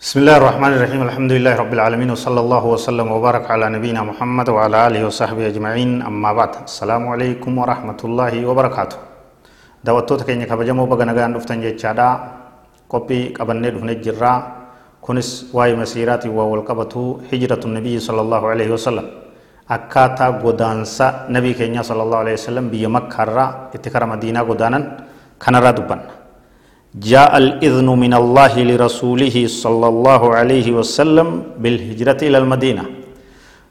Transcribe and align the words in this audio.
بسم 0.00 0.16
الله 0.20 0.36
الرحمن 0.36 0.72
الرحيم. 0.72 1.00
الحمد 1.02 1.32
لله 1.32 1.54
رب 1.56 1.72
العالمين 1.72 2.10
وصلى 2.10 2.40
الله 2.40 2.64
وسلم 2.66 3.06
وبارك 3.12 3.50
على 3.50 3.66
نبينا 3.76 4.02
محمد 4.02 4.48
وعلى 4.48 4.76
آله 4.86 5.00
وصحبه 5.06 5.46
أجمعين. 5.52 6.02
أما 6.02 6.30
بعد 6.32 6.50
السلام 6.70 7.08
عليكم 7.08 7.52
ورحمة 7.58 8.00
الله 8.04 8.46
وبركاته. 8.46 8.96
kabajamoo 9.84 10.86
baga 10.88 11.04
nagaan 11.04 11.34
dhuftan 11.34 11.60
jechaadha 11.60 12.08
qophii 12.88 13.32
qabannee 13.36 13.70
dhufne 13.74 13.94
jirra 14.00 14.32
kunis 15.04 15.52
waa'ee 15.52 15.76
masiiraatiin 15.76 16.32
waa 16.32 16.48
wal 16.48 16.64
qabatu 16.64 17.20
hijratu 17.30 17.68
nabiyyi 17.68 18.00
sallallahu 18.00 18.46
alaihi 18.48 18.72
wasallam 18.72 19.23
akkaataa 19.75 20.31
godaansa 20.43 21.25
nabii 21.29 21.53
keenya 21.59 21.83
sallallahu 21.89 22.21
alaihi 22.25 22.37
wasallam 22.41 22.69
biyya 22.73 22.89
makkaarraa 22.89 23.49
itti 23.75 23.89
kara 23.93 24.05
madiinaa 24.13 24.45
godaanan 24.51 24.83
kanarraa 25.43 25.75
dubbanna 25.79 26.19
جاء 26.95 27.37
الإذن 27.37 27.85
من 27.85 28.13
الله 28.21 28.53
لرسوله 28.69 29.35
صلى 29.63 29.87
الله 29.93 30.21
عليه 30.39 30.67
وسلم 30.73 31.27
بالهجرة 31.61 32.17
إلى 32.27 32.37
المدينة 32.43 32.83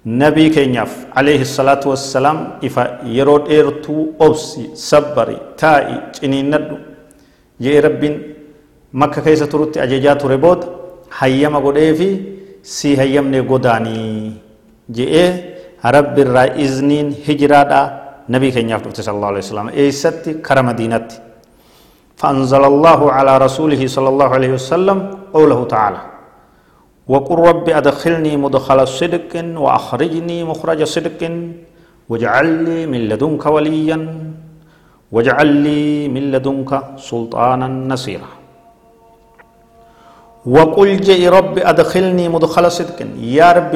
نبي 0.06 0.46
كينياف 0.54 0.92
عليه 1.18 1.40
الصلاة 1.42 1.82
والسلام 1.82 2.38
إفا 2.66 2.84
يرود 3.18 3.50
إرتو 3.50 3.96
أبسي 4.26 4.64
صبري 4.90 5.36
تائي 5.58 5.94
جنين 6.22 6.46
ندو 6.54 6.76
جي 7.62 7.74
رب 7.84 8.02
مكة 9.00 9.18
كيسة 9.26 9.46
ترتي 9.50 9.82
أججات 9.82 10.22
ربود 10.32 10.60
هيما 11.18 11.58
قد 11.58 11.78
في 11.98 12.08
سي 12.62 12.90
هيمني 13.00 13.40
قداني 13.50 13.98
جي 14.94 15.06
رب 15.85 16.19
الرا 16.19 16.43
إذنين 16.43 17.15
هجرة 17.27 18.01
نبي 18.29 18.51
كينياف 18.51 18.87
صلى 18.95 19.15
الله 19.15 19.27
عليه 19.27 19.37
وسلم 19.37 19.69
إيستي 19.69 20.33
كرم 20.33 20.65
مدينتي 20.65 21.19
فأنزل 22.17 22.63
الله 22.63 23.11
على 23.11 23.37
رسوله 23.37 23.87
صلى 23.87 24.09
الله 24.09 24.27
عليه 24.27 24.51
وسلم 24.53 25.17
قوله 25.33 25.65
تعالى 25.65 26.01
وقل 27.07 27.35
رب 27.35 27.69
أدخلني 27.69 28.37
مدخل 28.37 28.87
صدق 28.87 29.31
وأخرجني 29.57 30.43
مخرج 30.43 30.83
صدق 30.83 31.21
واجعل 32.09 32.47
لي 32.63 32.85
من 32.85 32.99
لدنك 33.09 33.45
وليا 33.45 33.99
واجعل 35.11 35.47
لي 35.47 36.07
من 36.07 36.31
لدنك 36.31 36.83
سلطانا 36.97 37.67
نصيرا 37.67 38.27
وقل 40.45 40.97
جئ 41.01 41.27
رب 41.27 41.59
أدخلني 41.59 42.29
مدخل 42.29 42.71
صدق 42.71 43.07
يا 43.19 43.51
رب 43.51 43.75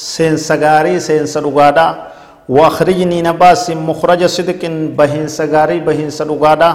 نسنسي 0.00 0.36
سنسي 0.36 0.36
سنسغاري 0.36 0.94
سنسرغادا 1.08 1.86
واخرجني 2.56 3.18
نباس 3.28 3.64
مخرج 3.88 4.22
صدق 4.36 4.62
بهن 4.98 5.24
سغاري 5.38 5.78
بهن 5.86 6.08
سدغادا 6.18 6.70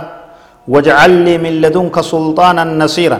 واجعل 0.73 1.11
لي 1.25 1.35
من 1.43 1.53
لدنك 1.63 1.95
سلطانا 2.11 2.63
نصيرا 2.81 3.19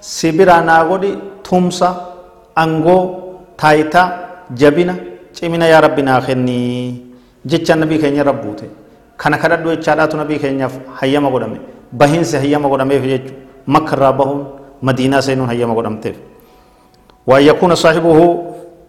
سبرا 0.00 0.56
ناغودي 0.68 1.10
تمسا 1.46 1.90
انغو 2.62 2.98
تايتا 3.60 4.02
جبنا 4.60 4.96
cimina 5.32 5.66
yaa 5.72 5.80
rabbi 5.80 6.02
naa 6.02 6.20
kennii 6.20 7.06
jecha 7.46 7.76
nabii 7.76 7.98
keenya 7.98 8.22
rabbuute 8.24 8.66
kana 9.16 9.38
kadhadhu 9.38 9.70
jechaadhaatu 9.76 10.16
nabii 10.16 10.38
keenyaaf 10.42 10.74
hayyama 11.00 11.30
godhame 11.30 11.58
bahinsi 11.92 12.36
hayyama 12.36 12.68
godhameef 12.68 13.02
jechu 13.12 13.32
makka 13.66 13.96
irraa 13.96 14.12
bahuun 14.12 14.40
madiinaa 14.82 15.22
seenuun 15.22 15.48
hayyama 15.52 15.74
godhamteef 15.74 16.16
waan 17.26 17.44
yakuuna 17.46 17.76
saahibuhu 17.76 18.26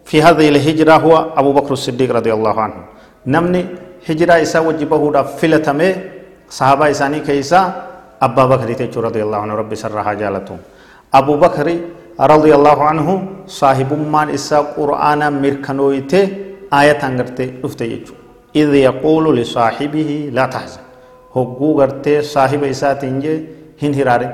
في 0.06 0.24
هذه 0.24 0.50
الهجرة 0.50 0.94
هو 0.94 1.14
أبو 1.38 1.52
بكر 1.54 1.72
الصديق 1.74 2.12
رضي 2.12 2.34
الله 2.34 2.62
عنه. 2.62 2.80
نمني 3.28 3.66
هجرة 4.10 4.42
إسا 4.42 4.60
وجبه 4.60 5.12
دا 5.12 5.22
فلتمي 5.24 5.96
صحابة 6.50 6.92
إساني 6.92 7.20
كيسا 7.20 7.62
أبا 8.22 8.46
بكر 8.46 8.74
تيجو 8.74 9.02
رضي 9.02 9.22
الله 9.24 9.38
عنه 9.38 9.54
ربي 9.56 9.76
سرها 9.76 10.14
جالتهم. 10.14 10.60
أبو 11.14 11.34
بكر 11.38 11.68
رضي 12.20 12.52
الله 12.56 12.84
عنه 12.84 13.08
صاحب 13.48 13.94
من 13.94 14.30
إسا 14.34 14.60
قرآن 14.78 15.22
مركنويته 15.42 16.24
آية 16.74 17.04
يجو. 17.82 18.14
إذ 18.56 18.70
يقول 18.76 19.38
لصاحبه 19.38 20.30
لا 20.34 20.46
تحزن. 20.46 20.84
صاحب 22.22 22.64
إسا 22.64 22.94
تنجي 22.94 23.36
هن 23.84 23.92
هرارين 23.96 24.32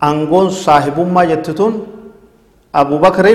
أنغون 0.00 0.48
صاحب 0.50 0.96
ما 1.14 1.24
جتتون 1.24 1.86
أبو 2.74 2.96
بكر 2.98 3.26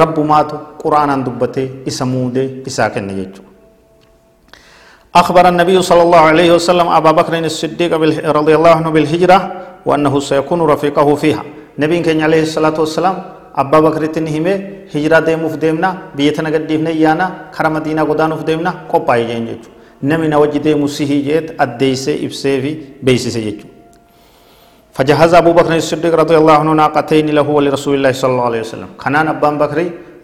ربماتو 0.00 0.56
قرآن 0.82 1.10
دبته 1.26 1.88
إسموده 1.88 2.66
إساكن 2.68 3.10
يجو. 3.20 3.42
أخبر 5.12 5.44
النبي 5.52 5.76
صلى 5.82 6.02
الله 6.02 6.22
عليه 6.30 6.50
وسلم 6.56 6.88
أبا 6.88 7.10
بكر 7.18 7.32
الصديق 7.44 7.92
رضي 8.38 8.54
الله 8.56 8.72
عنه 8.80 8.90
بالهجرة 8.90 9.38
وأنه 9.86 10.14
سيكون 10.20 10.60
رفيقه 10.72 11.08
فيها. 11.22 11.44
نبي 11.78 12.00
كان 12.00 12.20
عليه 12.20 12.42
الصلاة 12.48 12.76
والسلام 12.80 13.16
أبا 13.52 13.78
بكر 13.80 14.02
تنهمه 14.16 14.88
هجرة 14.94 15.18
ديموف 15.28 15.54
ديمنا 15.60 16.16
بيتنا 16.16 16.48
قد 16.48 16.64
ديمنا 16.68 16.90
إيانا 16.96 17.26
خرا 17.52 17.68
مدينة 17.68 18.02
قدانوف 18.08 18.40
ديمنا 18.48 18.88
قبائي 18.92 19.24
جين 19.28 19.44
جيجو 19.48 19.68
نمي 20.08 20.28
نوجي 20.32 20.58
ديمو 20.64 20.86
سيهي 20.88 21.18
جيت 21.28 21.46
أديسي 21.60 22.24
إبسي 22.24 22.54
في 22.62 22.72
بيسي 23.04 23.28
جيجو 23.28 23.71
فجهز 24.96 25.32
أبو 25.40 25.52
بكر 25.58 25.72
الصديق 25.76 26.12
رضي 26.22 26.36
الله 26.36 26.56
عنه 26.62 26.72
ناقتين 26.82 27.26
له 27.32 27.48
ولرسول 27.56 27.94
الله 27.96 28.12
صلى 28.12 28.30
الله 28.34 28.46
عليه 28.50 28.62
وسلم. 28.66 28.90
خنان 29.02 29.26
أبان 29.32 29.54
بكر 29.62 29.78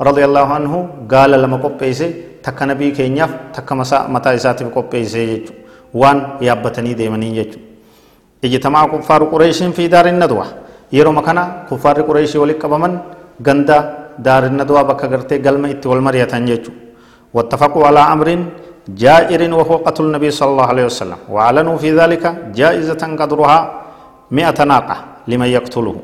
رضي 0.08 0.22
الله 0.28 0.46
عنه 0.56 0.72
قال 1.12 1.32
لما 1.42 1.56
قبيسي 1.64 2.08
تك 2.44 2.58
نبي 2.70 2.92
كينياف 2.92 3.30
تك 3.56 3.68
مساء 3.72 4.02
متى 4.12 4.36
قبيسي 4.76 5.22
يجو 5.32 5.52
وان 6.00 6.18
يابتني 6.44 6.92
ديمني 7.00 7.28
يجو 7.38 7.58
اجتماع 8.44 8.82
كفار 8.92 9.20
قريش 9.32 9.58
في 9.76 9.84
دار 9.88 10.06
الندوة. 10.12 10.46
يرو 10.92 11.12
مكانا 11.12 11.44
كفار 11.70 11.96
قريش 12.08 12.36
ولك 12.36 12.62
بمن 12.72 12.92
غندا 13.46 13.78
دار 14.26 14.42
الندوة 14.52 14.82
بك 14.90 15.02
غرتي 15.12 15.36
قلم 15.44 15.64
إتي 15.64 15.88
والمرية 15.88 16.32
يجو 16.52 16.72
واتفقوا 17.34 17.84
على 17.88 18.00
أمر 18.14 18.28
جائر 19.02 19.40
وهو 19.58 19.74
قتل 19.86 20.04
النبي 20.08 20.30
صلى 20.38 20.50
الله 20.52 20.66
عليه 20.72 20.84
وسلم. 20.90 21.18
وأعلنوا 21.32 21.76
في 21.82 21.88
ذلك 22.00 22.24
جائزة 22.58 23.02
قدرها 23.20 23.58
مئة 24.30 24.64
ناقة 24.64 24.96
لمن 25.28 25.48
يقتله. 25.56 25.96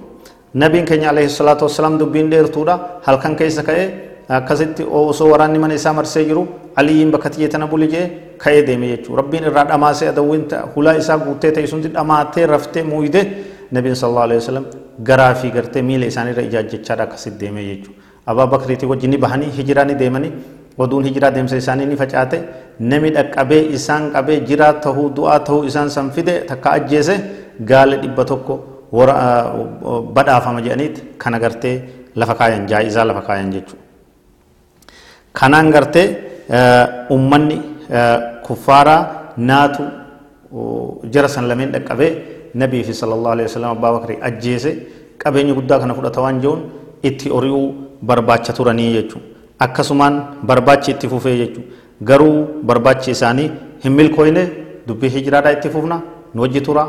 نبي 0.55 0.81
كان 0.89 1.05
عليه 1.11 1.27
الصلاة 1.33 1.61
والسلام 1.67 1.99
دبين 1.99 2.31
دير 2.33 2.47
تودا 2.47 3.05
هل 3.05 3.17
كان 3.23 3.37
كيس 3.37 3.61
كأي؟ 3.61 3.85
كزت 4.49 4.81
أو 4.81 5.13
سوراني 5.13 5.59
من 5.59 5.73
إسام 5.77 6.01
رسيجرو 6.01 6.73
علي 6.79 7.05
بكتية 7.13 7.47
تنبولي 7.53 7.87
جي 7.93 8.03
كأي 8.41 8.63
ديمي 8.63 8.87
يجو. 8.87 9.15
ربين 9.21 9.45
الراد 9.45 9.71
أماسي 9.77 10.09
أدوين 10.09 10.43
هلا 10.77 10.91
إسا 10.99 11.15
قوتي 11.21 11.51
تيسون 11.51 11.81
دي 11.85 11.89
أماتي 12.03 12.45
رفتي 12.45 12.83
مويدة. 12.83 13.23
نبي 13.73 13.95
صلى 13.95 14.09
الله 14.11 14.25
عليه 14.27 14.39
وسلم 14.43 14.65
غرافي 15.09 15.49
غرتي 15.57 15.83
ميل 15.83 16.05
إساني 16.05 16.33
رئيجاج 16.39 16.67
جچارا 16.73 17.05
كسد 17.11 17.39
ديمي 17.39 17.63
يجو. 17.71 17.91
أبا 18.29 18.45
بكريتي 18.45 18.87
وجني 18.87 19.17
بحاني 19.23 19.47
هجراني 19.59 19.95
ديماني 19.95 20.31
oduun 20.75 21.05
hijiraa 21.07 21.31
deemsa 21.31 21.57
isaanii 21.63 21.87
ni 21.87 21.97
facaate 21.97 22.39
nami 22.91 23.11
dhaqqabee 23.17 23.71
isaan 23.77 24.11
qabee 24.15 24.39
jiraa 24.49 24.73
tahuu 24.85 25.05
du'aa 25.17 25.39
tahuu 25.47 25.65
isaan 25.71 25.91
san 25.97 26.11
fide 26.11 26.35
takka 26.49 26.73
ajjeese 26.77 27.15
gaala 27.61 27.97
dhibba 28.03 28.25
tokko 28.25 28.55
badhaafama 30.15 30.61
jedhaniiti 30.63 31.03
kana 31.19 31.39
gartee 31.39 31.77
lafa 32.17 32.35
kaayan 32.35 32.67
jaa'izaa 32.71 33.05
lafa 33.05 33.23
kaayan 33.29 33.51
jechuudha. 33.53 33.83
Kanaan 35.33 35.71
gartee 35.71 36.07
uummanni 37.11 37.59
kuffaaraa 38.47 39.01
naatu 39.37 39.83
jara 41.11 41.29
san 41.29 41.47
lameen 41.49 41.73
dhaqqabee 41.75 42.13
nabii 42.55 42.83
fi 42.89 42.95
sallallahu 42.95 43.33
alaihi 43.37 43.49
wasallam 43.51 43.71
abbaa 43.77 43.93
bakrii 43.99 44.19
ajjeese 44.29 44.71
qabeenya 45.19 45.55
guddaa 45.59 45.79
kana 45.83 45.95
fudhata 45.95 46.21
waan 46.25 46.41
jiruun 46.41 46.63
itti 47.03 47.31
ori'uu 47.31 47.67
barbaacha 48.03 48.53
turanii 48.53 48.93
jechuudha. 48.97 49.27
Akkasumaan 49.65 50.15
barbaachi 50.49 50.91
itti 50.95 51.09
fufee 51.09 51.37
jechuudha. 51.43 51.69
Garuu 52.09 52.63
barbaachi 52.69 53.11
isaanii 53.11 53.51
hin 53.85 53.93
milkooyne 53.99 54.43
dubbii 54.87 55.09
hijiraadhaa 55.17 55.53
itti 55.57 55.69
fufna 55.75 56.01
nu 56.35 56.43
wajji 56.43 56.61
turaa. 56.61 56.89